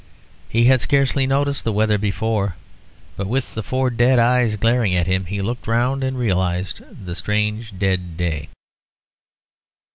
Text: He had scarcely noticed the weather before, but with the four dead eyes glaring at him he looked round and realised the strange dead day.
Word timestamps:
He 0.49 0.65
had 0.65 0.81
scarcely 0.81 1.27
noticed 1.27 1.63
the 1.63 1.71
weather 1.71 1.99
before, 1.99 2.55
but 3.17 3.27
with 3.27 3.53
the 3.53 3.61
four 3.61 3.91
dead 3.91 4.17
eyes 4.17 4.55
glaring 4.55 4.95
at 4.95 5.05
him 5.05 5.25
he 5.27 5.43
looked 5.43 5.67
round 5.67 6.03
and 6.03 6.17
realised 6.17 6.81
the 7.05 7.13
strange 7.13 7.77
dead 7.77 8.17
day. 8.17 8.49